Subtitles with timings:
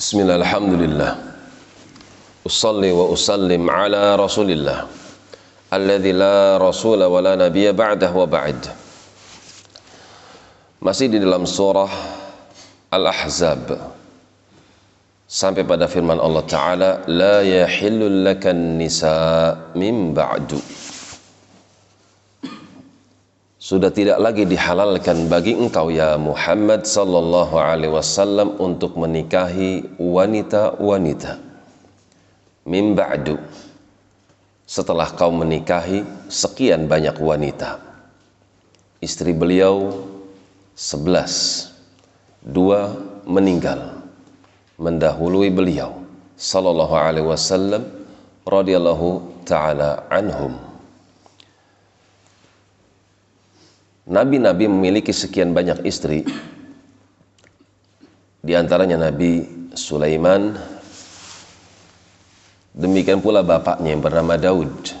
[0.00, 1.12] بسم الله الحمد لله
[2.48, 4.78] أصلي وأسلم على رسول الله
[5.76, 8.60] الذي لا رسول ولا نبي بعده وبعد
[10.80, 11.92] Masih di dalam surah
[12.88, 13.76] Al-Ahzab
[15.28, 20.56] sampai pada firman Allah Ta'ala La yahillul lakan nisa min ba'du
[23.70, 31.38] Sudah tidak lagi dihalalkan bagi engkau ya Muhammad sallallahu alaihi wasallam untuk menikahi wanita-wanita.
[32.66, 33.38] Min ba'du.
[34.66, 37.78] Setelah kau menikahi sekian banyak wanita.
[38.98, 40.02] Istri beliau
[40.74, 41.70] sebelas.
[42.42, 42.90] Dua
[43.22, 44.02] meninggal.
[44.82, 45.94] Mendahului beliau
[46.34, 47.86] sallallahu alaihi wasallam
[48.42, 50.69] radhiyallahu taala anhum
[54.10, 56.26] Nabi-nabi memiliki sekian banyak istri.
[58.42, 59.46] Di antaranya Nabi
[59.78, 60.58] Sulaiman.
[62.74, 64.94] Demikian pula bapaknya yang bernama Daud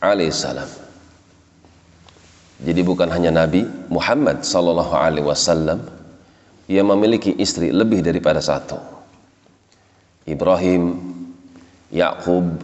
[0.00, 0.82] alaihissalam
[2.62, 5.82] jadi bukan hanya Nabi Muhammad sallallahu alaihi wasallam
[6.70, 8.78] yang memiliki istri lebih daripada satu.
[10.22, 10.94] Ibrahim
[11.90, 12.62] Yakub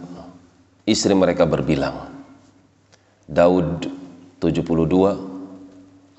[0.87, 2.07] istri mereka berbilang.
[3.27, 3.91] Daud
[4.39, 5.28] 72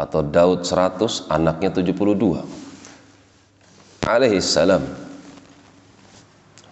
[0.00, 2.60] atau Daud 100 anaknya 72
[4.10, 4.82] alaihi salam.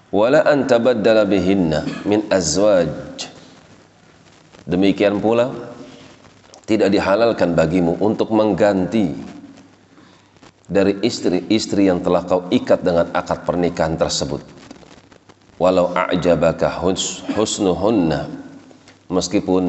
[0.08, 3.28] Wala an tabaddala bihinna min azwaj.
[4.64, 5.52] Demikian pula
[6.64, 9.12] tidak dihalalkan bagimu untuk mengganti
[10.68, 14.44] dari istri-istri yang telah kau ikat dengan akad pernikahan tersebut.
[15.56, 16.68] Walau a'jabaka
[17.32, 18.28] husnuhunna.
[19.08, 19.64] Meskipun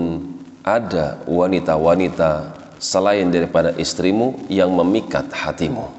[0.67, 5.91] ada wanita-wanita selain daripada istrimu yang memikat hatimu.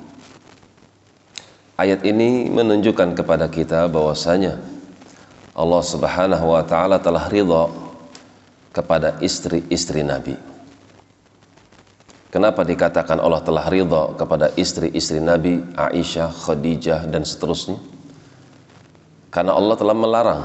[1.76, 4.60] Ayat ini menunjukkan kepada kita bahwasanya
[5.56, 7.68] Allah Subhanahu wa taala telah ridha
[8.72, 10.36] kepada istri-istri Nabi.
[12.32, 17.76] Kenapa dikatakan Allah telah ridha kepada istri-istri Nabi Aisyah, Khadijah dan seterusnya?
[19.28, 20.42] Karena Allah telah melarang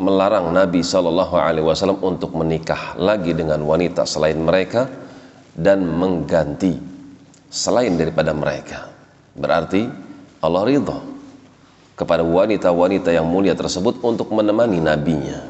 [0.00, 4.88] melarang Nabi Shallallahu alaihi wasallam untuk menikah lagi dengan wanita selain mereka
[5.54, 6.78] dan mengganti
[7.50, 8.90] selain daripada mereka.
[9.34, 9.86] Berarti
[10.40, 10.98] Allah ridha
[11.98, 15.44] kepada wanita-wanita yang mulia tersebut untuk menemani nabinya.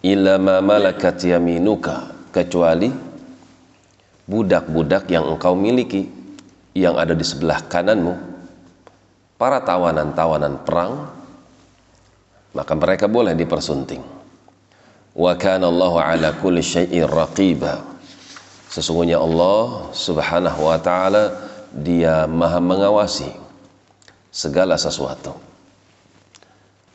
[0.00, 2.88] Illa ma malakat yaminuka kecuali
[4.24, 6.08] budak-budak yang engkau miliki
[6.76, 8.14] yang ada di sebelah kananmu
[9.40, 10.92] para tawanan-tawanan perang
[12.56, 14.00] maka mereka boleh dipersunting.
[15.16, 17.95] Wa kana Allahu ala kulli syai'in raqiba
[18.76, 21.32] Sesungguhnya Allah Subhanahu wa taala
[21.72, 23.32] Dia Maha mengawasi
[24.28, 25.32] segala sesuatu.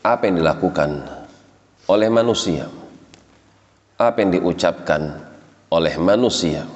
[0.05, 1.01] Apa yang dilakukan
[1.89, 2.69] oleh manusia,
[3.97, 5.25] apa yang diucapkan
[5.73, 6.69] oleh manusia,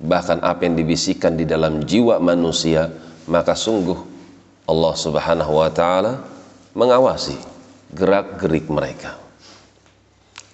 [0.00, 2.88] bahkan apa yang dibisikkan di dalam jiwa manusia,
[3.28, 3.96] maka sungguh
[4.64, 6.16] Allah Subhanahu wa taala
[6.72, 7.36] mengawasi
[7.92, 9.20] gerak-gerik mereka.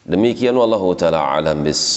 [0.03, 1.94] Demikian wallahu taala alam bis.